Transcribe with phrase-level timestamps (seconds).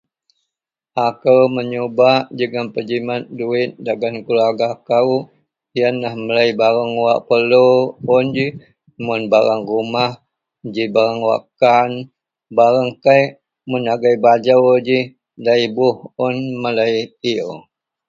[1.05, 5.11] akou meyubak jegum pejimat duwit dagen keluarga kou,
[5.79, 7.67] ienlah melei barang wak perlu
[8.15, 8.47] un ji,
[9.05, 10.11] mun barang rumah
[10.73, 11.89] ji barang wakkan
[12.57, 13.25] barang kek,
[13.69, 14.99] mun agei bajau ji
[15.43, 15.95] da iboh
[16.25, 16.95] un melei
[17.31, 17.51] iew